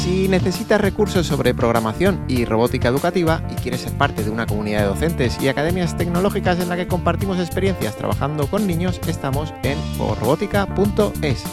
[0.00, 4.80] Si necesitas recursos sobre programación y robótica educativa y quieres ser parte de una comunidad
[4.80, 9.76] de docentes y academias tecnológicas en la que compartimos experiencias trabajando con niños, estamos en
[9.98, 11.44] robótica.es.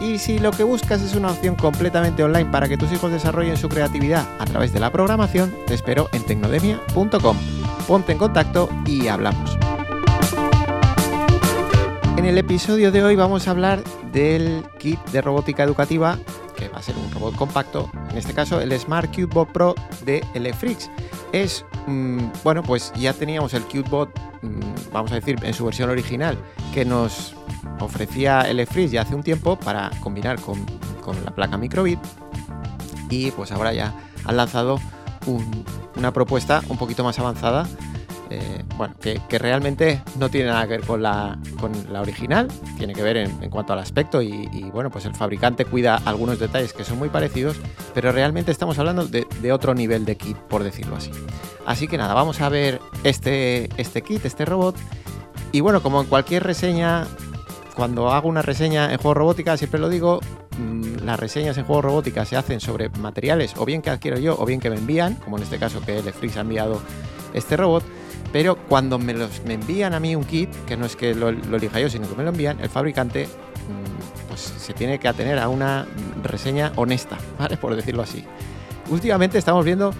[0.00, 3.56] Y si lo que buscas es una opción completamente online para que tus hijos desarrollen
[3.56, 7.36] su creatividad a través de la programación, te espero en tecnodemia.com.
[7.86, 9.56] Ponte en contacto y hablamos.
[12.16, 16.18] En el episodio de hoy vamos a hablar del kit de robótica educativa
[16.56, 19.74] que va a ser un robot compacto, en este caso el Smart CubeBot Pro
[20.04, 20.90] de Elefrix.
[21.32, 24.10] Es, mm, bueno, pues ya teníamos el CubeBot,
[24.42, 26.38] mm, vamos a decir, en su versión original,
[26.72, 27.34] que nos
[27.80, 30.64] ofrecía Elefrix ya hace un tiempo para combinar con,
[31.24, 32.00] la placa microbit
[33.10, 34.80] y pues ahora ya han lanzado
[35.94, 37.64] una propuesta un poquito más avanzada
[38.30, 42.92] eh, bueno, que, realmente no tiene nada que ver con la, con la original, tiene
[42.92, 46.84] que ver en, cuanto al aspecto y, bueno, pues el fabricante cuida algunos detalles que
[46.84, 47.56] son muy parecidos,
[47.94, 51.10] pero realmente estamos hablando de, otro nivel de kit, por decirlo así.
[51.66, 54.76] Así que nada, vamos a ver este, este kit, este robot,
[55.52, 57.06] y bueno, como en cualquier reseña,
[57.74, 60.20] cuando hago una reseña en juego robótica, siempre lo digo,
[60.58, 64.36] mm, las reseñas en juego robótica se hacen sobre materiales o bien que adquiero yo
[64.38, 66.80] o bien que me envían, como en este caso que el ha enviado
[67.32, 67.84] este robot,
[68.32, 71.28] pero cuando me, los, me envían a mí un kit, que no es que lo,
[71.28, 75.38] elija yo, sino que me lo envían, el fabricante mm, pues, se tiene que atener
[75.38, 75.86] a una
[76.22, 77.56] reseña honesta, ¿vale?
[77.56, 78.24] Por decirlo así.
[78.88, 79.92] Últimamente estamos viendo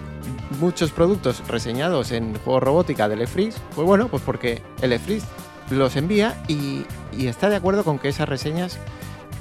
[0.59, 5.23] muchos productos reseñados en juegos robótica del EFRIS, pues bueno, pues porque el EFRIS
[5.69, 8.77] los envía y, y está de acuerdo con que esas reseñas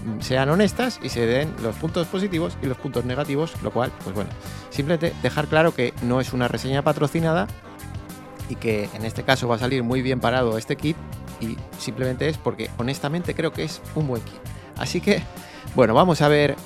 [0.04, 3.92] mm, sean honestas y se den los puntos positivos y los puntos negativos, lo cual,
[4.02, 4.30] pues bueno,
[4.70, 7.46] simplemente dejar claro que no es una reseña patrocinada,
[8.48, 10.96] y que en este caso va a salir muy bien parado este kit
[11.40, 14.34] y simplemente es porque honestamente creo que es un buen kit.
[14.78, 15.22] Así que,
[15.74, 16.56] bueno, vamos a ver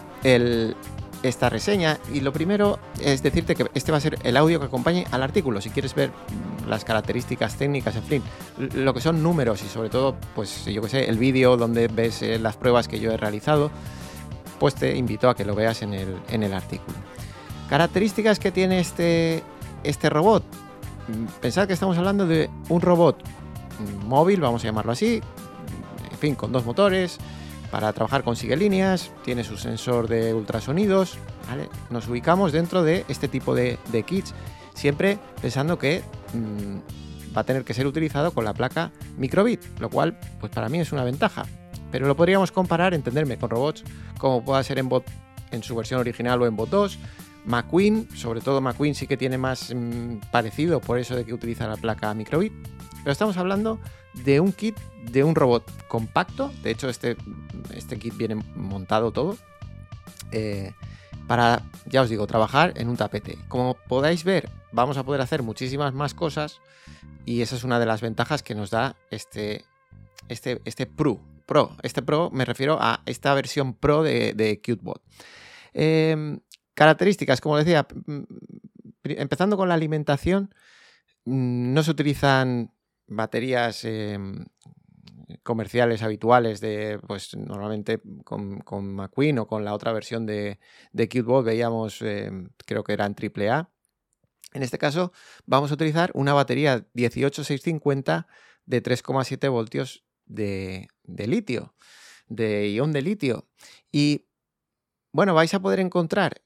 [1.23, 4.67] esta reseña y lo primero es decirte que este va a ser el audio que
[4.67, 5.61] acompañe al artículo.
[5.61, 6.11] Si quieres ver
[6.69, 8.23] las características técnicas, en fin,
[8.75, 12.23] lo que son números y sobre todo, pues yo que sé, el vídeo donde ves
[12.23, 13.71] eh, las pruebas que yo he realizado,
[14.59, 16.97] pues te invito a que lo veas en el, en el artículo.
[17.69, 19.43] Características que tiene este,
[19.85, 20.45] este robot
[21.41, 23.23] pensad que estamos hablando de un robot
[24.07, 25.21] móvil, vamos a llamarlo así,
[26.11, 27.19] en fin, con dos motores,
[27.71, 31.19] para trabajar con sigue líneas, tiene su sensor de ultrasonidos,
[31.91, 34.35] Nos ubicamos dentro de este tipo de, kits,
[34.75, 39.89] siempre pensando que mm, va a tener que ser utilizado con la placa microbit, lo
[39.89, 41.45] cual, pues para mí es una ventaja.
[41.91, 43.85] Pero lo podríamos comparar, entenderme, con robots
[44.19, 45.05] como pueda ser en bot
[45.51, 46.99] en su versión original o en bot 2,
[47.51, 51.67] McQueen, sobre todo McQueen sí que tiene más mm, parecido por eso de que utiliza
[51.67, 52.53] la placa microbit,
[52.99, 53.81] pero estamos hablando
[54.25, 54.79] de un kit
[55.11, 57.17] de un robot compacto, de hecho este,
[57.75, 59.37] este kit viene montado todo,
[60.31, 60.73] eh,
[61.27, 63.39] para, ya os digo, trabajar en un tapete.
[63.49, 66.61] Como podáis ver, vamos a poder hacer muchísimas más cosas
[67.25, 69.65] y esa es una de las ventajas que nos da este,
[70.29, 71.21] este, este Pro.
[71.47, 71.77] Pro.
[71.83, 75.03] Este Pro me refiero a esta versión Pro de, de CuteBot.
[75.73, 76.41] Em,
[76.81, 78.23] Características, como decía, mm,
[79.05, 80.55] empezando con la alimentación,
[81.27, 82.73] mm, no se utilizan
[83.07, 84.47] baterías em,
[85.43, 90.59] comerciales habituales de, pues normalmente con, con, McQueen o con la otra versión de,
[90.93, 93.69] de veíamos, em, creo que eran AAA.
[94.55, 95.13] En este caso
[95.45, 98.27] vamos a utilizar una batería 18650
[98.65, 101.75] de 3,7 voltios de, de litio,
[102.27, 103.49] de ion de litio.
[103.93, 104.29] Y
[105.13, 106.41] bueno, vais a poder encontrar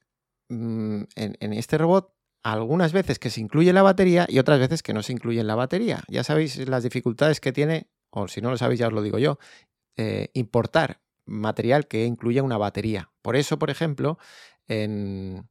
[0.49, 2.13] Mm, en, este robot
[2.43, 5.55] algunas veces que se incluye la batería y otras veces que no se incluye la
[5.55, 6.03] batería.
[6.07, 9.17] Ya sabéis las dificultades que tiene, o si no lo sabéis ya os lo digo
[9.17, 9.39] yo,
[9.97, 13.11] eh, importar material que incluya una batería.
[13.23, 14.19] Por eso, por ejemplo,
[14.67, 15.49] en,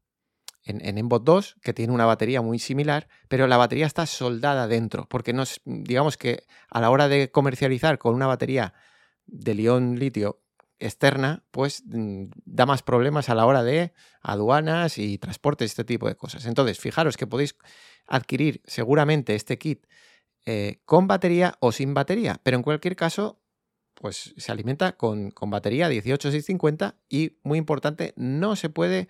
[0.63, 5.09] en, en 2, que tiene una batería muy similar, pero la batería está soldada dentro,
[5.09, 8.73] porque nos, digamos que a la hora de comercializar con una batería
[9.27, 10.44] de ion litio
[10.79, 16.09] externa, pues mm, da más problemas a la hora de aduanas y transportes, este tipo
[16.09, 16.47] de cosas.
[16.47, 17.56] Entonces, fijaros que podéis
[18.06, 19.87] adquirir seguramente este kit
[20.47, 23.41] eh, con batería o sin batería, pero en cualquier caso,
[23.94, 29.09] pues se alimenta con, con batería 18650 y, muy importante, no se puede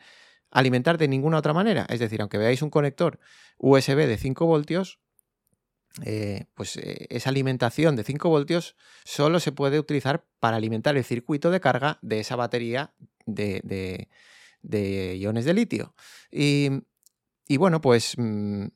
[0.50, 1.86] alimentar de ninguna otra manera.
[1.88, 3.18] Es decir, aunque veáis un conector
[3.58, 5.00] USB de 5 voltios,
[6.02, 11.04] eh, pues eh, esa alimentación de 5 voltios solo se puede utilizar para alimentar el
[11.04, 12.94] circuito de carga de esa batería
[13.26, 14.08] de,
[15.16, 15.94] iones de litio.
[16.30, 16.70] Y,
[17.56, 18.66] bueno, pues mm,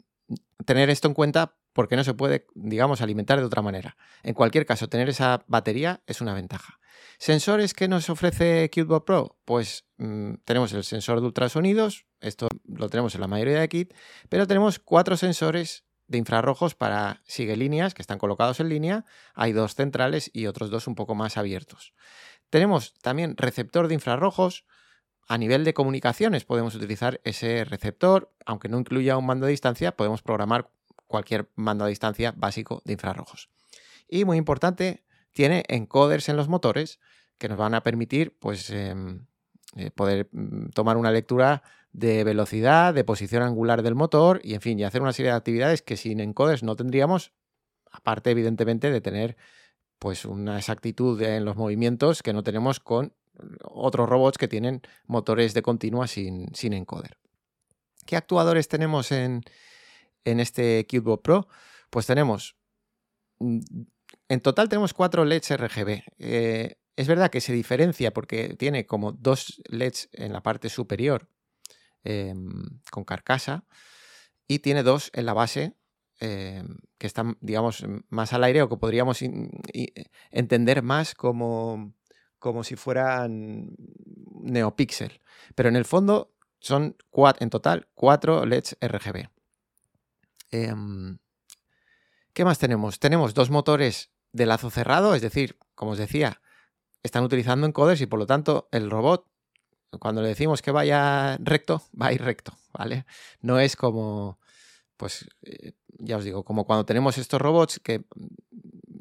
[0.64, 3.96] tener esto en cuenta porque no se puede, digamos, alimentar de otra manera.
[4.22, 6.78] En cualquier caso, tener esa batería es una ventaja.
[7.18, 9.38] ¿Sensores que nos ofrece CuteBot Pro?
[9.44, 13.94] Pues mm, tenemos el sensor de ultrasonidos, esto lo tenemos en la mayoría de kit,
[14.28, 19.04] pero tenemos cuatro sensores de infrarrojos para sigue líneas que están colocados en línea.
[19.34, 21.94] Hay dos centrales y otros dos un poco más abiertos.
[22.50, 24.64] Tenemos también receptor de infrarrojos.
[25.28, 29.94] A nivel de comunicaciones podemos utilizar ese receptor, aunque no incluya un mando a distancia,
[29.94, 30.70] podemos programar
[31.06, 33.50] cualquier mando a distancia básico de infrarrojos.
[34.08, 36.98] Y muy importante, tiene encoders en los motores
[37.36, 39.26] que nos van a permitir pues, em,
[39.76, 41.62] eh, poder mm, tomar una lectura
[41.92, 45.36] de velocidad, de posición angular del motor y en fin, y hacer una serie de
[45.36, 47.32] actividades que sin encoders no tendríamos,
[47.90, 49.36] aparte evidentemente de tener
[49.98, 53.14] pues una exactitud en los movimientos que no tenemos con
[53.62, 57.18] otros robots que tienen motores de continua sin, sin encoder.
[58.04, 59.42] ¿Qué actuadores tenemos en,
[60.24, 61.48] en este CubeBot Pro?
[61.90, 62.56] Pues tenemos,
[63.38, 63.60] mm,
[64.28, 66.02] en total tenemos cuatro LEDs RGB.
[66.18, 71.28] Eh, es verdad que se diferencia porque tiene como dos LEDs en la parte superior
[72.10, 73.66] Em, con carcasa
[74.46, 75.74] y tiene dos en la base
[76.20, 79.20] em, que están, digamos, más al aire o que podríamos
[80.30, 81.92] entender más como,
[82.38, 83.76] como si fueran
[84.40, 85.20] neopixel.
[85.54, 86.96] Pero en el fondo son
[87.40, 89.28] en total cuatro LEDs RGB.
[90.50, 91.18] Em,
[92.32, 93.00] ¿Qué más tenemos?
[93.00, 96.40] Tenemos dos motores de lazo cerrado, es decir, como os decía,
[97.02, 99.27] están utilizando encoders y por lo tanto el robot
[99.98, 103.06] cuando le decimos que vaya recto, va a ir recto, ¿vale?
[103.40, 104.38] No es como,
[104.96, 108.04] pues, eh, ya os digo, como cuando tenemos estos robots que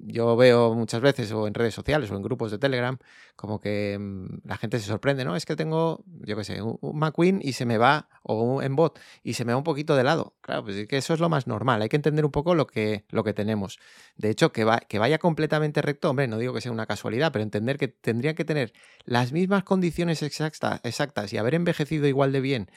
[0.07, 2.97] yo veo muchas veces o en redes sociales o en grupos de Telegram,
[3.35, 5.35] como que mm, la gente se sorprende, ¿no?
[5.35, 8.75] Es que tengo, yo qué sé, un, McQueen y se me va, o un en
[8.75, 10.35] bot, y se me va un poquito de lado.
[10.41, 12.67] Claro, pues es que eso es lo más normal, hay que entender un poco lo
[12.67, 13.79] que, lo que tenemos.
[14.15, 17.31] De hecho, que, va, que vaya completamente recto, hombre, no digo que sea una casualidad,
[17.31, 18.73] pero entender que tendría que tener
[19.05, 22.69] las mismas condiciones exactas y haber envejecido igual de bien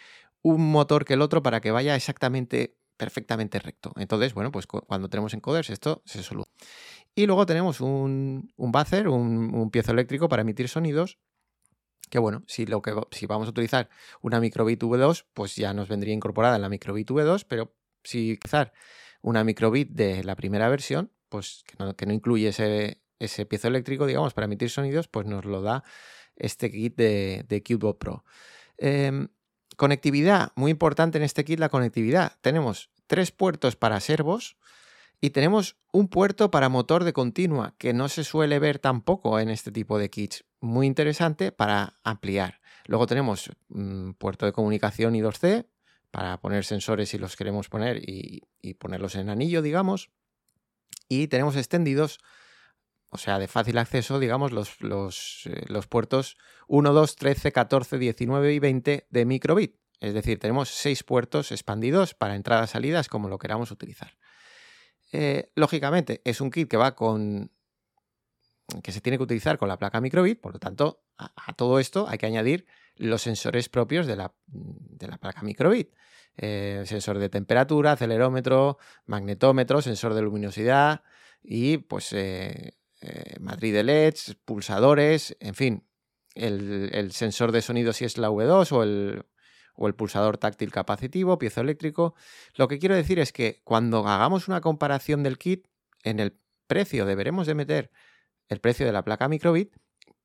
[0.43, 3.95] un motor que el otro para que vaya exactamente perfectamente recto.
[3.97, 6.55] Entonces, bueno, pues cuando tenemos encoders esto se soluciona.
[7.15, 11.19] Y luego tenemos un, un buzzer, un, piezo eléctrico para emitir sonidos
[12.11, 13.89] que bueno, si, lo que, si vamos a utilizar
[14.21, 17.75] una microbit V2, pues ya nos vendría incorporada en la microbit V2, pero
[18.05, 18.75] si utilizar
[19.23, 21.65] una microbit de la primera versión, pues
[21.97, 25.85] que no, incluye ese, ese, piezo eléctrico, digamos, para emitir sonidos, pues nos lo da
[26.37, 28.25] este kit de, de CubeBot Pro.
[28.77, 29.29] Em,
[29.81, 32.35] conectividad, muy importante en este kit la conectividad.
[32.43, 34.59] Tenemos tres puertos para servos,
[35.23, 39.49] y tenemos un puerto para motor de continua, que no se suele ver tampoco en
[39.49, 40.45] este tipo de kits.
[40.61, 42.61] Muy interesante para ampliar.
[42.87, 45.67] Luego tenemos mm, puerto de comunicación I2C
[46.11, 48.43] para poner sensores si los queremos poner y,
[48.79, 50.11] ponerlos en anillo, digamos.
[51.09, 52.19] Y tenemos extendidos,
[53.11, 57.99] o sea, de fácil acceso, digamos, los, los, eh, los puertos 1, 2, 13, 14,
[57.99, 59.77] 19 y 20 de microbit.
[59.99, 64.17] Es decir, tenemos seis puertos expandidos para entradas salidas como lo queramos utilizar.
[65.13, 67.51] Eh, lógicamente, es un kit que va con.
[68.83, 72.07] que se tiene que utilizar con la placa microbit, por lo tanto, a, todo esto
[72.09, 75.93] hay que añadir los sensores propios de la, de la placa microbit.
[76.37, 81.03] Eh, sensor de temperatura, acelerómetro, magnetómetro, sensor de luminosidad
[81.43, 82.15] y pues
[83.41, 85.87] matriz de LEDs, pulsadores, en fin,
[86.35, 89.25] el, sensor de sonido si es la V2 o el,
[89.75, 92.15] o el pulsador táctil capacitivo, piezoeléctrico.
[92.55, 95.67] Lo que quiero decir es que cuando hagamos una comparación del kit,
[96.03, 97.91] en el precio deberemos de meter
[98.49, 99.75] el precio de la placa microbit,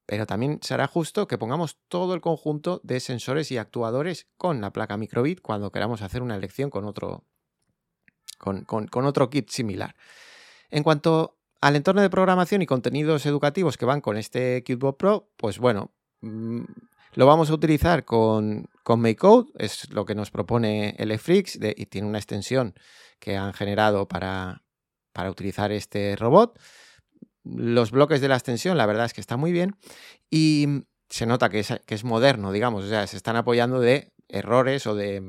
[0.05, 4.71] pero también será justo que pongamos todo el conjunto de sensores y actuadores con la
[4.71, 7.25] placa microbit cuando queramos hacer una elección con otro,
[8.37, 9.95] con, otro kit similar.
[10.69, 11.34] En cuanto
[11.65, 15.91] al entorno de programación y contenidos educativos que van con este KitBot Pro, pues bueno,
[16.21, 16.61] mm,
[17.15, 22.07] lo vamos a utilizar con, con MakeCode, es lo que nos propone el y tiene
[22.07, 22.75] una extensión
[23.17, 24.61] que han generado para,
[25.11, 26.59] para utilizar este robot.
[27.43, 29.75] Los bloques de la extensión, la verdad es que está muy bien
[30.29, 34.13] y se nota que es, que es moderno, digamos, o sea, se están apoyando de
[34.27, 35.19] errores o de,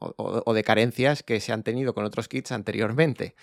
[0.00, 3.34] o, de carencias que se han tenido con otros kits anteriormente.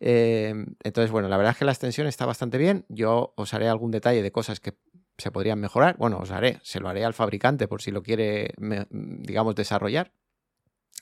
[0.00, 2.86] Eh, entonces, bueno, la verdad es que la extensión está bastante bien.
[2.88, 4.74] Yo os haré algún detalle de cosas que
[5.18, 5.96] se podrían mejorar.
[5.98, 10.12] Bueno, os haré, se lo haré al fabricante por si lo quiere, digamos, desarrollar.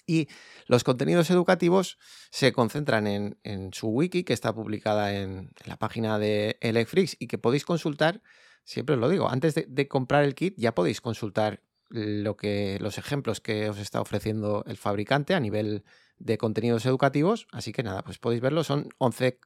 [0.06, 0.28] Y
[0.66, 1.98] los contenidos educativos
[2.30, 7.38] se concentran en, su wiki, que está publicada en, la página de Electrix y que
[7.38, 8.20] podéis consultar,
[8.64, 12.98] siempre os lo digo, antes de, comprar el kit ya podéis consultar lo que, los
[12.98, 15.84] ejemplos que os está ofreciendo el fabricante a nivel
[16.18, 17.46] de contenidos educativos.
[17.52, 19.38] Así que nada, pues podéis verlo, son 11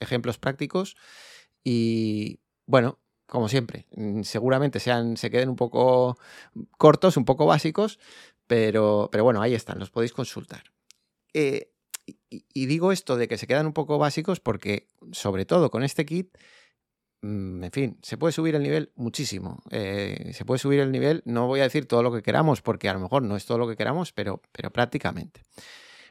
[0.00, 0.96] ejemplos prácticos
[1.62, 6.18] y bueno, como siempre, mm, seguramente sean, se queden un poco
[6.76, 7.98] cortos, un poco básicos,
[8.46, 10.64] pero, pero bueno, ahí están, los podéis consultar.
[11.32, 11.70] Eh,
[12.28, 16.04] y, digo esto de que se quedan un poco básicos porque, sobre todo con este
[16.04, 16.36] kit,
[17.24, 19.62] en fin, se puede subir el nivel muchísimo.
[19.70, 22.88] Eh, se puede subir el nivel, no voy a decir todo lo que queramos, porque
[22.88, 25.40] a lo mejor no es todo lo que queramos, pero, pero prácticamente.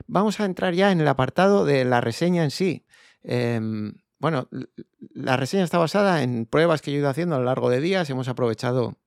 [0.08, 2.86] Vamos a entrar ya en el apartado de la reseña en sí.
[3.22, 4.48] Em, bueno,
[5.14, 7.80] la reseña está basada en pruebas que yo he ido haciendo a lo largo de
[7.80, 8.10] días.
[8.10, 8.98] Hemos aprovechado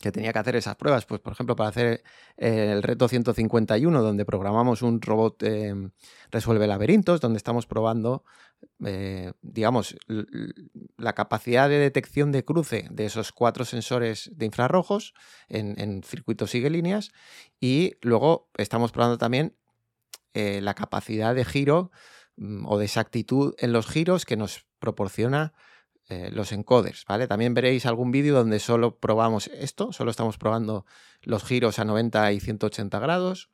[0.00, 2.04] que tenía que hacer esas pruebas, pues por ejemplo para hacer
[2.36, 5.90] eh, el reto 151, donde programamos un robot em,
[6.30, 8.22] resuelve laberintos, donde estamos probando,
[8.84, 9.96] eh, digamos,
[10.96, 15.14] la capacidad de detección de cruce de esos cuatro sensores de infrarrojos
[15.48, 17.10] en, en circuitos sigue líneas,
[17.60, 19.56] y luego estamos probando también
[20.34, 21.90] eh, la capacidad de giro
[22.36, 25.54] mm, o de exactitud en los giros que nos proporciona
[26.08, 27.26] eh, los encoders, ¿vale?
[27.26, 30.86] También veréis algún vídeo donde solo probamos esto, solo estamos probando
[31.22, 33.50] los giros a 90 y 180 grados.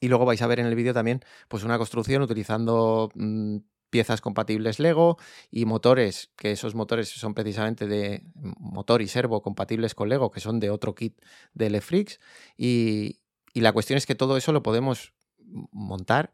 [0.00, 3.58] Y luego vais a ver en el vídeo también pues una construcción utilizando mm,
[3.90, 5.18] piezas compatibles Lego
[5.50, 10.40] y motores, que esos motores son precisamente de motor y servo compatibles con Lego, que
[10.40, 11.20] son de otro kit
[11.54, 12.20] de Lefrix.
[12.56, 13.20] Y,
[13.54, 15.14] la cuestión es que todo eso lo podemos
[15.72, 16.32] montar,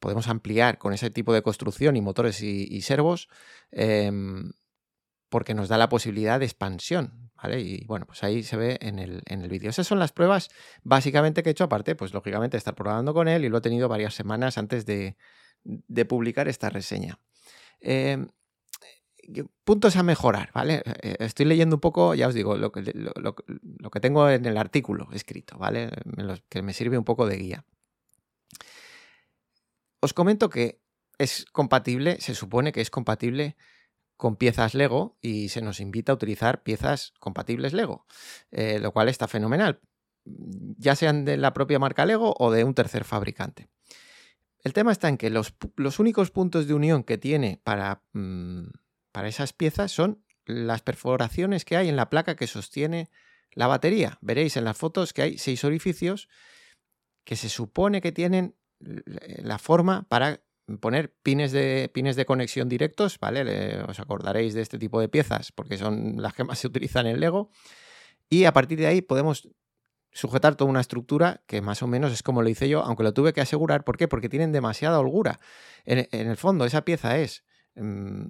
[0.00, 3.28] podemos ampliar con ese tipo de construcción y motores y, servos.
[3.70, 4.50] Em,
[5.34, 7.60] porque nos da la posibilidad de expansión, ¿vale?
[7.60, 9.68] Y bueno, pues ahí se ve en el, en el vídeo.
[9.68, 10.48] Esas son las pruebas
[10.84, 13.88] básicamente que he hecho, aparte, pues lógicamente estar probando con él y lo he tenido
[13.88, 15.16] varias semanas antes de,
[16.08, 17.18] publicar esta reseña.
[17.80, 18.28] Em,
[19.64, 20.84] puntos a mejorar, ¿vale?
[21.02, 24.56] Eh, estoy leyendo un poco, ya os digo, lo que, lo, que tengo en el
[24.56, 25.90] artículo escrito, ¿vale?
[26.48, 27.64] Que me sirve un poco de guía.
[29.98, 30.80] Os comento que
[31.18, 33.56] es compatible, se supone que es compatible
[34.24, 38.06] con piezas Lego y se nos invita a utilizar piezas compatibles Lego,
[38.52, 39.80] eh, lo cual está fenomenal,
[40.24, 43.68] ya sean de la propia marca Lego o de un tercer fabricante.
[44.62, 45.52] El tema está en que los,
[45.98, 48.68] únicos puntos de unión que tiene para, mm,
[49.12, 53.10] para esas piezas son las perforaciones que hay en la placa que sostiene
[53.52, 54.16] la batería.
[54.22, 56.30] Veréis en las fotos que hay seis orificios
[57.24, 60.40] que se supone que tienen la forma para
[60.80, 63.82] poner pines de, pines de conexión directos, ¿vale?
[63.82, 67.20] os acordaréis de este tipo de piezas porque son las que más se utilizan en
[67.20, 67.50] Lego.
[68.28, 69.48] Y a partir de ahí podemos
[70.12, 73.12] sujetar toda una estructura que más o menos es como lo hice yo, aunque lo
[73.12, 73.84] tuve que asegurar.
[73.84, 74.08] ¿Por qué?
[74.08, 75.40] Porque tienen demasiada holgura.
[75.84, 77.44] En, el fondo, esa pieza es
[77.74, 78.26] mm,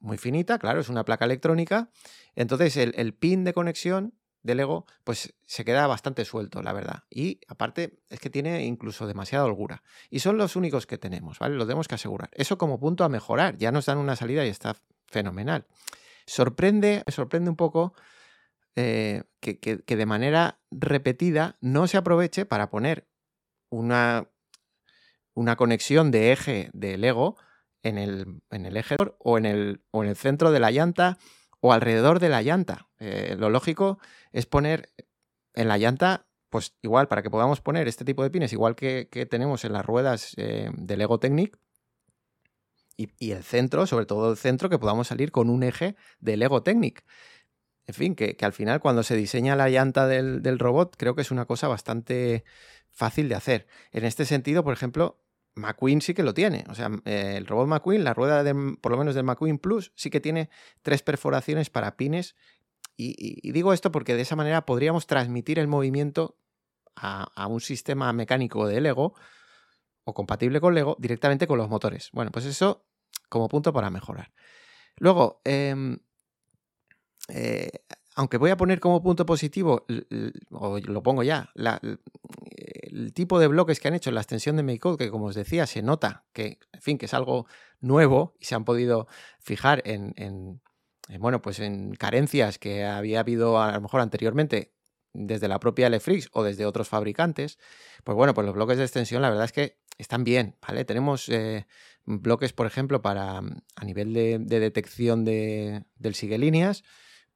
[0.00, 1.90] muy finita, claro, es una placa electrónica.
[2.34, 4.14] Entonces, el pin de conexión
[4.46, 7.02] de Lego, pues se queda bastante suelto, la verdad.
[7.10, 9.82] Y aparte es que tiene incluso demasiada holgura.
[10.08, 11.56] Y son los únicos que tenemos, ¿vale?
[11.56, 12.30] Lo tenemos que asegurar.
[12.32, 13.58] Eso como punto a mejorar.
[13.58, 14.76] Ya nos dan una salida y está
[15.08, 15.66] fenomenal.
[16.26, 17.94] Sorprende, sorprende un poco
[18.76, 23.08] eh, que, de manera repetida no se aproveche para poner
[23.68, 24.28] una,
[25.34, 27.36] una conexión de eje de Lego
[27.82, 31.18] en el, en el eje o en el, o en el centro de la llanta
[31.58, 32.85] o alrededor de la llanta.
[32.98, 33.98] Eh, lo lógico
[34.32, 34.90] es poner
[35.54, 39.08] en la llanta, pues igual, para que podamos poner este tipo de pines, igual que,
[39.30, 41.58] tenemos en las ruedas eh, de Lego Technic,
[42.96, 46.62] y, el centro, sobre todo el centro, que podamos salir con un eje de Lego
[46.62, 47.04] Technic.
[47.86, 51.20] En fin, que, al final cuando se diseña la llanta del, del robot, creo que
[51.22, 52.44] es una cosa bastante
[52.90, 53.66] fácil de hacer.
[53.92, 55.20] En este sentido, por ejemplo,
[55.56, 56.64] McQueen sí que lo tiene.
[56.68, 60.10] O sea, el robot McQueen, la rueda de, por lo menos del McQueen Plus, sí
[60.10, 60.50] que tiene
[60.82, 62.36] tres perforaciones para pines.
[62.96, 66.38] Y, digo esto porque de esa manera podríamos transmitir el movimiento
[66.94, 69.14] a, un sistema mecánico de Lego
[70.04, 72.10] o compatible con Lego directamente con los motores.
[72.12, 72.86] Bueno, pues eso
[73.28, 74.32] como punto para mejorar.
[74.96, 75.98] Luego, em,
[77.28, 77.70] eh,
[78.14, 79.84] aunque voy a poner como punto positivo,
[80.50, 81.50] o lo pongo ya,
[82.96, 85.34] el tipo de bloques que han hecho en la extensión de MakeCode, que como os
[85.34, 87.46] decía, se nota que, fin, que es algo
[87.80, 89.06] nuevo y se han podido
[89.38, 90.62] fijar en,
[91.18, 94.72] bueno, pues en carencias que había habido a lo mejor anteriormente
[95.12, 97.58] desde la propia Lefrix o desde otros fabricantes,
[98.04, 100.84] pues bueno, pues los bloques de extensión la verdad es que están bien, ¿vale?
[100.84, 101.66] Tenemos eh,
[102.04, 106.84] bloques, por ejemplo, para a nivel de, detección de, del sigue líneas,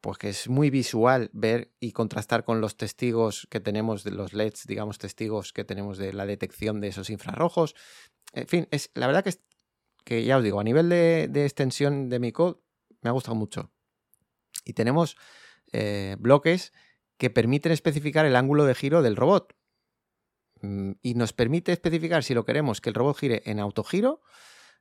[0.00, 4.32] pues que es muy visual ver y contrastar con los testigos que tenemos de los
[4.32, 7.74] LEDs, digamos, testigos que tenemos de la detección de esos infrarrojos.
[8.32, 9.40] En fin, es, la verdad que, es,
[10.04, 12.60] que ya os digo, a nivel de, extensión de mi code,
[13.02, 13.70] me ha gustado mucho.
[14.64, 15.16] Y tenemos
[15.72, 16.72] eh, bloques
[17.16, 19.54] que permiten especificar el ángulo de giro del robot.
[20.62, 24.20] Mm, y nos permite especificar si lo queremos que el robot gire en autogiro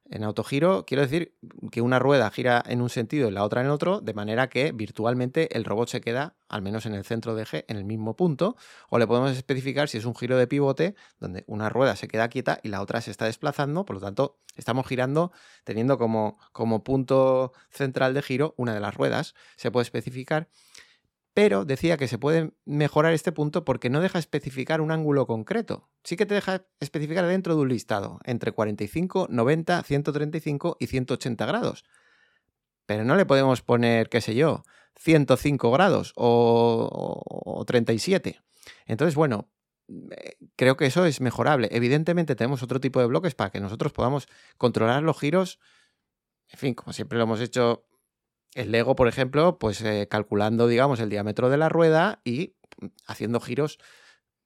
[0.10, 1.36] en autogiro quiero decir
[1.72, 4.72] que una rueda gira en un sentido y la otra en otro, de manera que
[4.72, 8.16] virtualmente el robot se queda, al menos en el centro de eje, en el mismo
[8.16, 8.56] punto.
[8.90, 12.28] O le podemos especificar si es un giro de pivote, donde una rueda se queda
[12.28, 15.32] quieta y la otra se está desplazando, por lo tanto estamos girando
[15.64, 19.36] teniendo como, como punto central de giro una de las ruedas.
[19.58, 20.50] Se puede especificar
[21.40, 25.90] pero decía que se puede mejorar este punto porque no deja especificar un ángulo concreto.
[26.04, 31.46] Sí que te deja especificar dentro de un listado, entre 45, 90, 135 y 180
[31.46, 31.86] grados.
[32.86, 34.64] Pero no le podemos poner, qué sé yo,
[34.98, 38.42] 105 grados o, 37.
[38.86, 39.48] Entonces, bueno,
[40.58, 41.70] creo que eso es mejorable.
[41.72, 44.28] Evidentemente tenemos otro tipo de bloques para que nosotros podamos
[44.58, 45.58] controlar los giros.
[46.50, 47.86] En fin, como siempre lo hemos hecho
[48.60, 52.56] el Lego, por ejemplo, pues eh, calculando, digamos, el diámetro de la rueda y
[53.08, 53.80] haciendo giros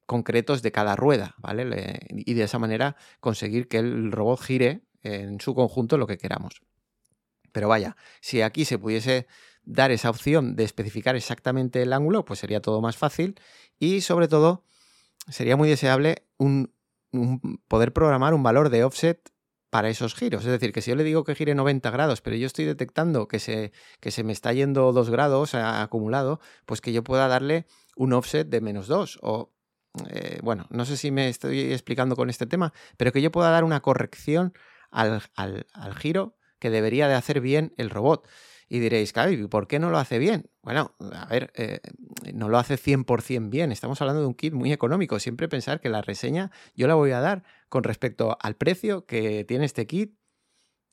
[0.06, 1.98] concretos de cada rueda, ¿vale?
[2.10, 6.62] y de esa manera conseguir que el robot gire en su conjunto lo que queramos.
[7.52, 9.26] Pero vaya, si aquí se pudiese
[9.64, 13.34] dar esa opción de especificar exactamente el ángulo, pues sería todo más fácil
[13.78, 14.64] y sobre todo
[15.28, 16.72] sería muy deseable un,
[17.66, 19.30] poder programar un valor de offset
[19.74, 20.44] para esos giros.
[20.44, 23.26] Es decir, que si yo le digo que gire 90 grados, pero yo estoy detectando
[23.26, 27.66] que se, que se me está yendo 2 grados acumulado, pues que yo pueda darle
[27.96, 29.52] un offset de menos 2 o...
[30.10, 33.50] Eh, bueno, no sé si me estoy explicando con este tema, pero que yo pueda
[33.50, 34.52] dar una corrección
[34.92, 38.28] al, al, al giro que debería de hacer bien el robot.
[38.68, 40.50] Y diréis, ¿y ¿por qué no lo hace bien?
[40.62, 41.80] Bueno, a ver, eh,
[42.32, 43.72] no lo hace 100% bien.
[43.72, 45.18] Estamos hablando de un kit muy económico.
[45.18, 49.44] Siempre pensar que la reseña yo la voy a dar con respecto al precio que
[49.44, 50.16] tiene este kit,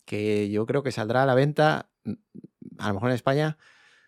[0.05, 2.13] que yo creo que saldrá a la venta, mm,
[2.79, 3.57] a lo mejor en España,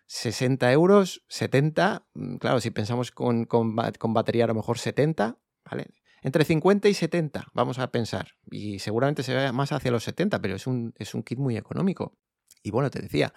[0.06, 2.06] 60 euros, 70.
[2.14, 5.88] Mm, claro, si pensamos con, con, batería, a lo mejor 70, ¿vale?
[6.22, 8.28] Entre 50 y 70, vamos a pensar.
[8.50, 11.56] Y seguramente se vaya más hacia los 70, pero es un, es un kit muy
[11.56, 12.16] económico.
[12.64, 13.32] Y bueno, te decía,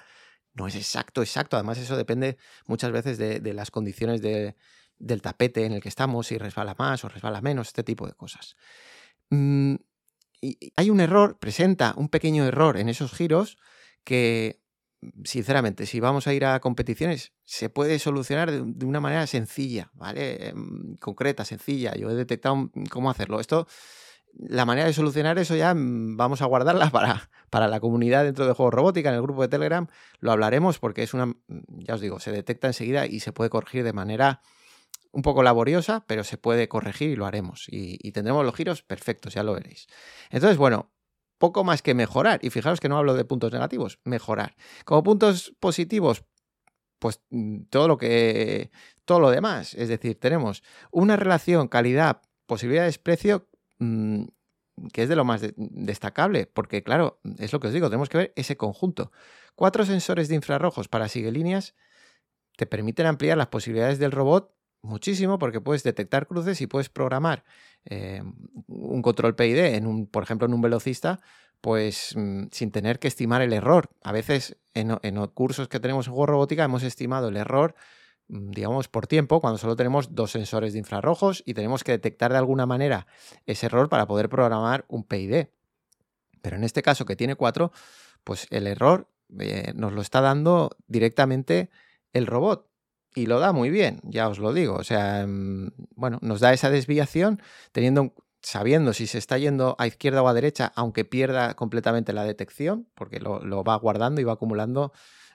[0.55, 1.57] no es exacto, exacto.
[1.57, 6.37] Además, eso depende muchas veces de, las condiciones del tapete en el que estamos, si
[6.37, 8.55] resbala más o resbala menos, este tipo de cosas.
[9.29, 9.75] Mm,
[10.75, 13.57] hay un error, presenta un pequeño error en esos giros
[14.05, 14.61] que,
[15.25, 19.91] sinceramente, si vamos a ir a competiciones, se puede solucionar de, de una manera sencilla,
[19.93, 20.47] ¿vale?
[20.47, 21.95] Em, concreta, sencilla.
[21.95, 23.41] Yo he detectado cómo hacerlo.
[23.41, 23.67] Esto
[24.33, 28.45] la manera de solucionar eso ya mm, vamos a guardarla para, para la comunidad dentro
[28.45, 29.87] de Juegos Robótica, en el grupo de Telegram.
[30.19, 31.35] Lo hablaremos porque es una, mm,
[31.79, 34.41] ya os digo, se detecta enseguida y se puede corregir de manera
[35.11, 37.65] un poco laboriosa, pero se puede corregir y lo haremos.
[37.69, 39.87] Y, tendremos los giros perfectos, ya lo veréis.
[40.29, 40.91] Entonces, bueno,
[41.37, 42.39] poco más que mejorar.
[42.43, 44.55] Y fijaros que no hablo de puntos negativos, mejorar.
[44.85, 46.23] Como puntos positivos,
[46.99, 48.69] pues mm, todo lo que.
[49.05, 49.73] todo lo demás.
[49.73, 52.99] Es decir, tenemos una relación calidad, posibilidades,
[53.79, 54.25] Mm,
[54.93, 58.17] que es de lo más destacable, porque claro, es lo que os digo, tenemos que
[58.17, 59.11] ver ese conjunto.
[59.55, 61.75] Cuatro sensores de infrarrojos para líneas
[62.57, 67.43] te permiten ampliar las posibilidades del robot muchísimo porque puedes detectar cruces y puedes programar
[67.85, 68.21] eh,
[68.67, 71.19] un control PID por ejemplo, en un velocista,
[71.59, 73.89] pues mm, sin tener que estimar el error.
[74.03, 77.75] A veces en, en cursos que tenemos en juego robótica hemos estimado el error
[78.27, 82.37] digamos, por tiempo, cuando solo tenemos dos sensores de infrarrojos y tenemos que detectar de
[82.37, 83.07] alguna manera
[83.45, 85.47] ese error para poder programar un PID.
[86.41, 87.71] Pero en este caso que tiene cuatro,
[88.23, 89.09] pues el error
[89.39, 91.69] eh, nos lo está dando directamente
[92.13, 92.69] el robot.
[93.15, 94.75] Y lo da muy bien, ya os lo digo.
[94.75, 99.87] O sea, mm, bueno, nos da esa desviación teniendo, sabiendo si se está yendo a
[99.87, 104.33] izquierda o a derecha, aunque pierda completamente la detección, porque lo, va guardando y va
[104.33, 104.91] acumulando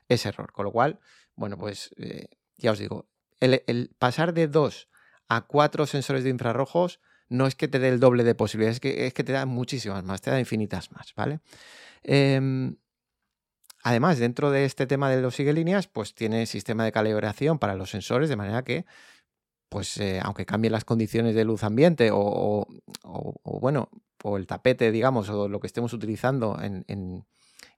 [0.08, 0.52] ese error.
[0.52, 1.00] Con lo cual,
[1.34, 2.28] bueno, pues eh,
[2.62, 3.06] ya os digo,
[3.40, 4.88] el, pasar de dos
[5.28, 8.80] a cuatro sensores de infrarrojos no es que te dé el doble de posibilidades, es
[8.80, 11.40] que, es que te da muchísimas más, te da infinitas más, ¿vale?
[12.02, 12.76] Em,
[13.82, 17.74] además, dentro de este tema de los sigue líneas, pues tiene sistema de calibración para
[17.74, 18.84] los sensores, de manera que,
[19.68, 22.66] pues, eh, aunque cambien las condiciones de luz ambiente o,
[23.44, 23.88] bueno,
[24.22, 27.24] o el tapete, digamos, o lo que estemos utilizando en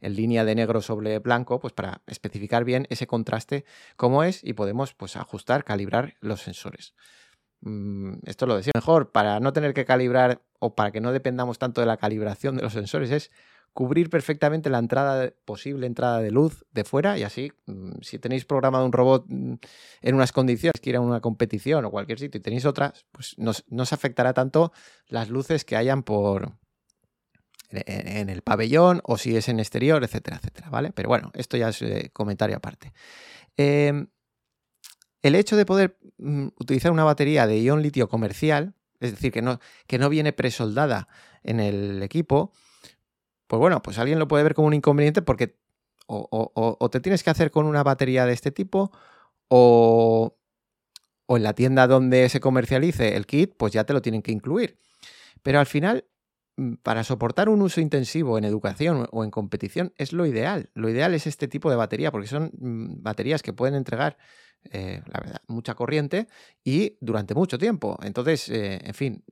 [0.00, 3.64] línea de negro sobre blanco, pues para especificar bien ese contraste
[3.96, 6.94] cómo es y podemos pues ajustar, calibrar los sensores.
[7.60, 11.58] Mm, esto lo decía mejor, para no tener que calibrar o para que no dependamos
[11.58, 13.30] tanto de la calibración de los sensores, es
[13.74, 18.44] cubrir perfectamente la entrada, posible entrada de luz de fuera y así, mm, si tenéis
[18.44, 19.54] programado un robot mm,
[20.02, 23.34] en unas condiciones que ir a una competición o cualquier sitio y tenéis otras, pues
[23.36, 24.72] no, os afectará tanto
[25.08, 26.52] las luces que hayan por
[27.86, 30.92] en, el pabellón o si es en exterior, etcétera, etcétera, ¿vale?
[30.92, 32.92] Pero bueno, esto ya es eh, comentario aparte.
[33.56, 34.08] Em,
[35.22, 39.42] el hecho de poder mm, utilizar una batería de ion litio comercial, es decir, que
[39.42, 41.08] no, que no viene presoldada
[41.42, 42.52] en el equipo,
[43.46, 45.58] pues bueno, pues alguien lo puede ver como un inconveniente porque
[46.06, 48.92] o, te tienes que hacer con una batería de este tipo
[49.48, 50.36] o,
[51.26, 54.32] o en la tienda donde se comercialice el kit, pues ya te lo tienen que
[54.32, 54.78] incluir.
[55.42, 56.06] Pero al final,
[56.82, 60.70] para soportar un uso intensivo en educación o en competición es lo ideal.
[60.74, 64.16] Lo ideal es este tipo de batería porque son mm, baterías que pueden entregar,
[64.70, 65.02] eh,
[65.46, 66.28] mucha corriente
[66.62, 67.98] y durante mucho tiempo.
[68.02, 69.24] Entonces, eh, en fin,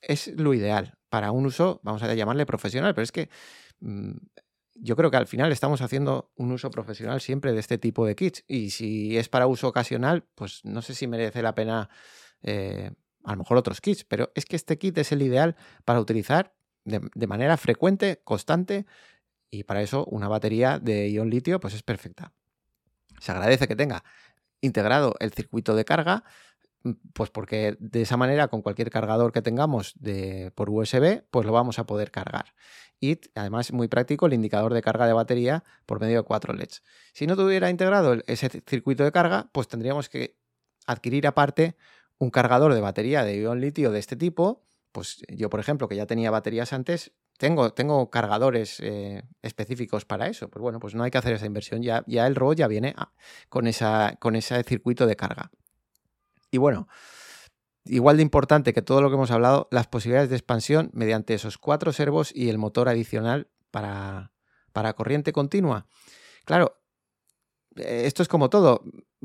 [0.00, 3.28] es lo ideal para un uso, vamos a llamarle profesional, pero es que
[3.80, 4.12] mm,
[4.74, 8.14] yo creo que al final estamos haciendo un uso profesional siempre de este tipo de
[8.14, 11.90] kits y si es para uso ocasional, pues no sé si merece la pena
[12.42, 12.92] eh,
[13.24, 16.54] a lo mejor otros kits, pero es que este kit es el ideal para utilizar
[16.84, 18.86] de, manera frecuente, constante
[19.50, 22.32] y para eso una batería de ion litio pues es perfecta.
[23.20, 24.04] Se agradece que tenga
[24.60, 26.24] integrado el circuito de carga,
[26.82, 31.46] Mm, pues porque de esa manera con cualquier cargador que tengamos de, por USB, pues
[31.46, 32.54] lo vamos a poder cargar.
[33.00, 36.82] Y además muy práctico el indicador de carga de batería por medio de cuatro LEDs.
[37.12, 40.36] Si no tuviera integrado ese circuito de carga, pues tendríamos que
[40.86, 41.76] adquirir aparte
[42.18, 44.66] un cargador de batería de ion litio de este tipo.
[44.92, 50.26] Pues yo, por ejemplo, que ya tenía baterías antes, tengo, tengo cargadores eh, específicos para
[50.26, 50.48] eso.
[50.48, 51.82] Pues bueno, pues no hay que hacer esa inversión.
[51.82, 52.94] Ya, ya el RO ya viene
[53.48, 55.50] con, esa, con ese circuito de carga.
[56.50, 56.88] Y bueno,
[57.84, 61.58] igual de importante que todo lo que hemos hablado, las posibilidades de expansión mediante esos
[61.58, 64.32] cuatro servos y el motor adicional para,
[64.72, 65.86] para corriente continua.
[66.44, 66.80] Claro,
[67.76, 68.82] eh, esto es como todo.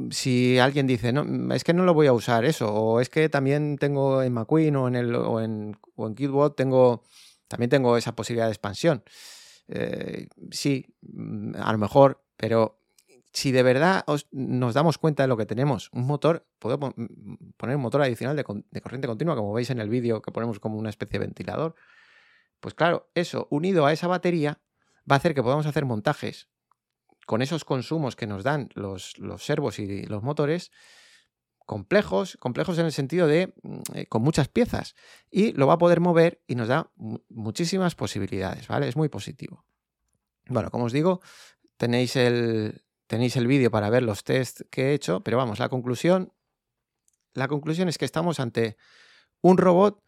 [0.09, 3.29] Si alguien dice, no, es que no lo voy a usar eso, o es que
[3.29, 6.15] también tengo en McQueen o en, el, o en, o en
[6.55, 7.03] tengo,
[7.47, 9.03] también tengo esa posibilidad de expansión.
[9.67, 12.79] Eh, sí, mm, a lo mejor, pero
[13.35, 16.93] si de verdad nos damos cuenta de lo que tenemos, un motor, podemos
[17.57, 20.77] poner un motor adicional de, corriente continua, como veis en el vídeo que ponemos como
[20.77, 21.75] una especie de ventilador,
[22.61, 24.61] pues claro, eso unido a esa batería
[25.09, 26.47] va a hacer que podamos hacer montajes
[27.25, 30.71] con esos consumos que nos dan los, los servos y los motores
[31.65, 34.95] complejos, complejos en el sentido de mm, eh, con muchas piezas
[35.31, 36.91] y lo va a poder mover y nos da
[37.29, 38.87] muchísimas posibilidades, ¿vale?
[38.87, 39.65] Es muy positivo.
[40.47, 41.21] Bueno, como os digo,
[41.77, 45.69] tenéis el, Tenéis el vídeo para ver los tests que he hecho, pero vamos, la
[45.69, 46.33] conclusión,
[47.33, 48.77] la conclusión es que estamos ante
[49.41, 50.03] un robot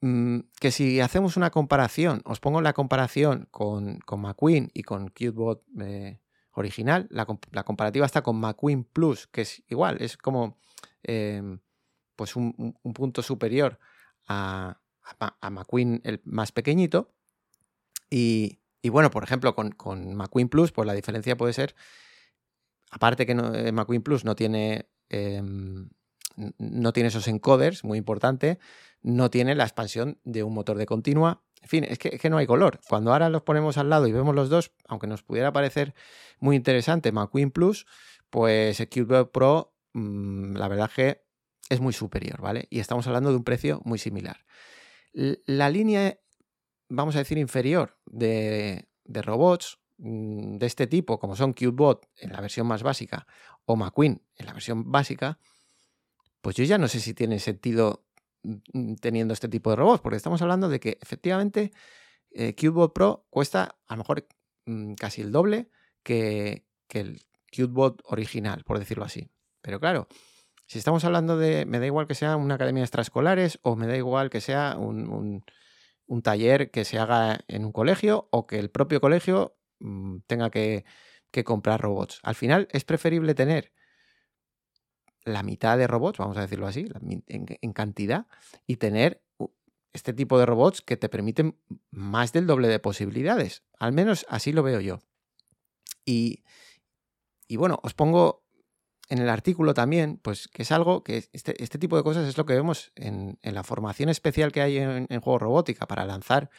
[0.00, 5.08] mm, que si hacemos una comparación, os pongo la comparación con, con McQueen y con
[5.08, 6.20] CubeBot eh,
[6.52, 7.26] original, la,
[7.64, 10.58] comparativa está con McQueen Plus, que es igual, es como
[11.02, 11.58] em,
[12.16, 13.78] pues un, punto superior
[14.28, 14.80] a,
[15.18, 17.12] a, McQueen el más pequeñito.
[18.10, 18.58] Y,
[18.90, 21.74] bueno, por ejemplo, con, con McQueen Plus, pues la diferencia puede ser
[22.92, 25.88] aparte que no, eh, McQueen Plus no tiene, em,
[26.36, 28.58] no tiene esos encoders, muy importante,
[29.02, 31.42] no tiene la expansión de un motor de continua.
[31.60, 32.80] En fin, es que, no hay color.
[32.88, 35.94] Cuando ahora los ponemos al lado y vemos los dos, aunque nos pudiera parecer
[36.40, 37.86] muy interesante McQueen Plus,
[38.30, 41.22] pues el QBot Pro, mm, la verdad que
[41.68, 42.66] es muy superior, ¿vale?
[42.70, 44.44] Y estamos hablando de un precio muy similar.
[45.12, 46.18] La línea,
[46.88, 52.40] vamos a decir, inferior de, robots Mm, de este tipo, como son CubeBot en la
[52.40, 53.24] versión más básica
[53.66, 55.38] o McQueen en la versión básica,
[56.40, 58.04] pues yo ya no sé si tiene sentido
[59.00, 61.72] teniendo este tipo de robots, porque estamos hablando de que efectivamente
[62.30, 64.26] eh, CubeBot Pro cuesta a lo mejor
[64.98, 65.70] casi el doble
[66.02, 67.22] que, el
[67.54, 69.30] CubeBot original, por decirlo así.
[69.60, 70.08] Pero claro,
[70.66, 73.96] si estamos hablando de, me da igual que sea una academia extraescolares o me da
[73.96, 75.44] igual que sea un,
[76.06, 80.50] un taller que se haga en un colegio o que el propio colegio Mm, tenga
[80.50, 80.84] que,
[81.44, 82.20] comprar robots.
[82.22, 83.72] Al final es preferible tener
[85.24, 86.88] la mitad de robots, vamos a decirlo así,
[87.26, 88.26] en, cantidad,
[88.66, 89.22] y tener
[89.92, 91.56] este tipo de robots que te permiten
[91.90, 93.62] más del doble de posibilidades.
[93.78, 95.00] Al menos así lo veo yo.
[96.04, 96.42] Y,
[97.56, 98.42] bueno, os pongo
[99.08, 102.38] en el artículo también, pues que es algo que este, este tipo de cosas es
[102.38, 106.50] lo que vemos en, la formación especial que hay en, en juego robótica para lanzar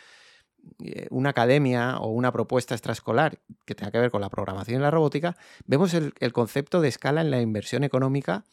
[1.10, 4.92] una academia o una propuesta extraescolar que tenga que ver con la programación y la
[4.92, 8.44] robótica, vemos el, concepto de escala en la inversión económica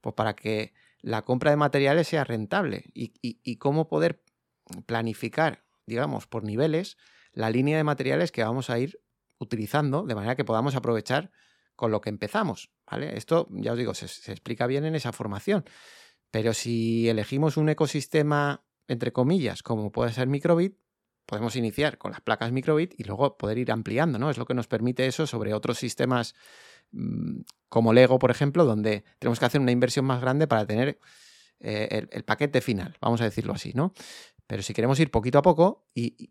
[0.00, 4.22] pues para que la compra de materiales sea rentable y, cómo poder
[4.86, 6.96] planificar, digamos, por niveles,
[7.32, 9.00] la línea de materiales que vamos a ir
[9.38, 11.30] utilizando de manera que podamos aprovechar
[11.76, 12.70] con lo que empezamos.
[12.90, 13.16] ¿vale?
[13.16, 15.64] Esto, ya os digo, se explica bien en esa formación.
[16.30, 20.76] Pero si elegimos un ecosistema, entre comillas, como puede ser microbit,
[21.28, 24.30] podemos iniciar con las placas microbit y luego poder ir ampliando, ¿no?
[24.30, 26.34] Es lo que nos permite eso sobre otros sistemas
[26.92, 30.98] mm, como Lego, por ejemplo, donde tenemos que hacer una inversión más grande para tener
[31.60, 33.92] eh, el, paquete final, vamos a decirlo así, ¿no?
[34.46, 36.30] Pero si queremos ir poquito a poco y,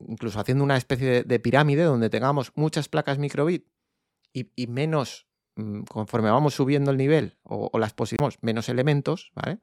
[0.00, 3.64] incluso haciendo una especie de, pirámide donde tengamos muchas placas microbit
[4.32, 9.60] y, menos, mm, conforme vamos subiendo el nivel o, las posicionamos, menos elementos, ¿vale?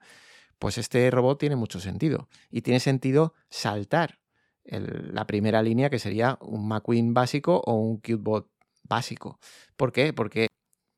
[0.59, 2.29] Pues este robot tiene mucho sentido.
[2.49, 4.19] Y tiene sentido saltar
[4.67, 8.49] la primera línea que sería un McQueen básico o un CubeBot
[8.83, 9.39] básico.
[9.75, 10.13] ¿Por qué?
[10.13, 10.47] Porque,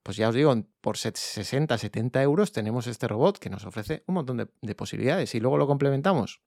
[0.04, 4.16] pues ya os digo, por 60, 70 euros tenemos este robot que nos ofrece un
[4.16, 5.36] montón de, posibilidades.
[5.36, 6.42] Y luego lo complementamos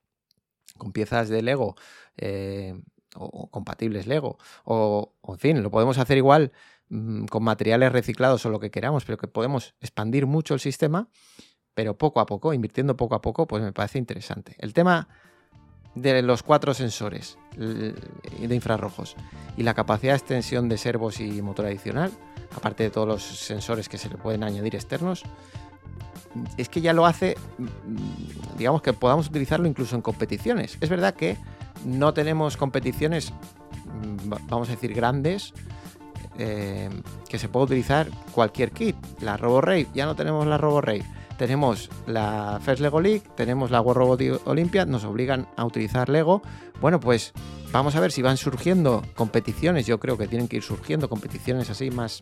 [0.78, 1.74] con piezas de Lego
[2.16, 2.80] eh,
[3.16, 4.38] o, compatibles Lego.
[4.64, 6.52] O, en fin, lo podemos hacer igual
[6.88, 11.10] mm, con materiales reciclados o lo que queramos, pero que podemos expandir mucho el sistema
[11.74, 14.56] pero poco a poco, invirtiendo poco a poco, pues me parece interesante.
[14.58, 15.08] El tema
[15.94, 19.16] de los cuatro sensores de infrarrojos
[19.56, 22.12] y la capacidad de extensión de servos y motor adicional,
[22.56, 25.24] aparte de todos los sensores que se le pueden añadir externos,
[26.56, 30.78] es que ya lo hace, mm, digamos que podamos utilizarlo incluso en competiciones.
[30.80, 31.36] Es verdad que
[31.84, 35.52] no tenemos competiciones, mm, vamos a decir, grandes,
[36.38, 36.88] eh,
[37.28, 38.96] que se puede utilizar cualquier kit.
[39.20, 41.04] La RoboRave, ya no tenemos la RoboRave
[41.40, 46.42] tenemos la First Lego League, tenemos la World Robot Olympiad, nos obligan a utilizar Lego.
[46.82, 47.32] Bueno, pues
[47.72, 51.70] vamos a ver si van surgiendo competiciones, yo creo que tienen que ir surgiendo competiciones
[51.70, 52.20] así más,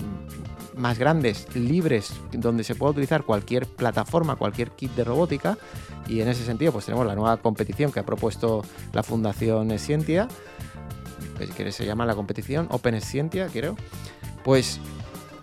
[0.76, 5.58] más grandes, libres, donde se pueda utilizar cualquier plataforma, cualquier kit de robótica.
[6.06, 10.28] Y en ese sentido, pues tenemos la nueva competición que ha propuesto la Fundación Scientia,
[11.56, 13.74] que se llama la competición Open Scientia, creo.
[14.44, 14.78] Pues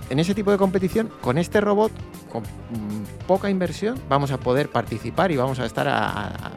[0.09, 1.91] en ese tipo de competición, con este robot,
[2.31, 6.51] con mm, poca inversión, vamos a poder participar y vamos a estar a,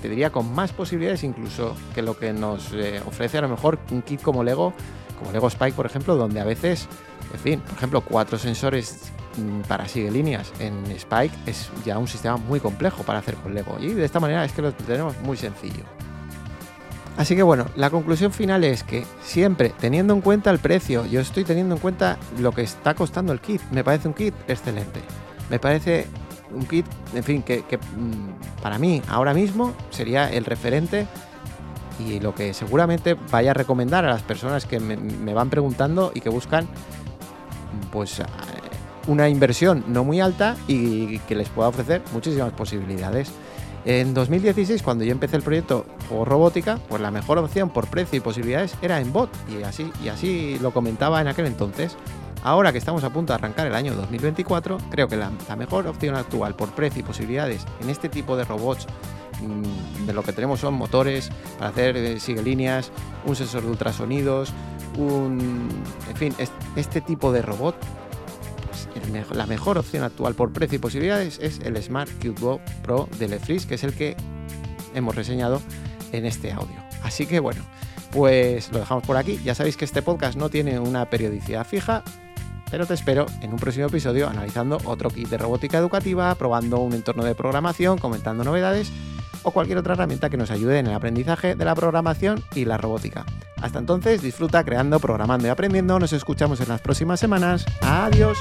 [0.00, 3.78] te diría, con más posibilidades incluso que lo que nos eh, ofrece a lo mejor
[3.90, 4.72] un kit como Lego,
[5.18, 6.88] como Lego Spike, por ejemplo, donde a veces,
[7.32, 12.08] en fin, por ejemplo, cuatro sensores mm, para sigue líneas en Spike es ya un
[12.08, 13.76] sistema muy complejo para hacer con Lego.
[13.80, 15.84] Y de esta manera es que lo tenemos muy sencillo.
[17.20, 21.20] Así que bueno, la conclusión final es que siempre teniendo en cuenta el precio, yo
[21.20, 23.60] estoy teniendo en cuenta lo que está costando el kit.
[23.72, 25.00] Me parece un kit excelente.
[25.50, 26.06] Me parece
[26.50, 31.06] un kit, en fin, que, mm, para mí ahora mismo sería el referente
[31.98, 36.12] y lo que seguramente vaya a recomendar a las personas que me, me van preguntando
[36.14, 36.66] y que buscan
[37.92, 38.22] pues
[39.08, 43.30] una inversión no muy alta y que les pueda ofrecer muchísimas posibilidades.
[43.84, 48.18] En 2016, cuando yo empecé el proyecto Juego Robótica, pues la mejor opción por precio
[48.18, 51.96] y posibilidades era en bot, y así, y así lo comentaba en aquel entonces.
[52.42, 56.14] Ahora que estamos a punto de arrancar el año 2024, creo que la, mejor opción
[56.14, 58.86] actual por precio y posibilidades en este tipo de robots,
[59.40, 62.92] mm, de lo que tenemos son motores para hacer eh, sigue líneas,
[63.24, 64.52] un sensor de ultrasonidos,
[64.98, 65.68] un.
[66.08, 66.34] En fin,
[66.76, 67.76] este tipo de robot
[69.32, 73.66] la mejor opción actual por precio y posibilidades es el Smart Cube Pro de Lefris,
[73.66, 74.16] que es el que
[74.94, 75.60] hemos reseñado
[76.12, 76.76] en este audio.
[77.02, 77.62] Así que bueno,
[78.10, 79.40] pues lo dejamos por aquí.
[79.44, 82.02] Ya sabéis que este podcast no tiene una periodicidad fija,
[82.70, 86.92] pero te espero en un próximo episodio analizando otro kit de robótica educativa, probando un
[86.92, 88.92] entorno de programación, comentando novedades
[89.42, 92.76] o cualquier otra herramienta que nos ayude en el aprendizaje de la programación y la
[92.76, 93.24] robótica.
[93.60, 95.98] Hasta entonces, disfruta creando, programando y aprendiendo.
[95.98, 97.66] Nos escuchamos en las próximas semanas.
[97.82, 98.38] Adiós.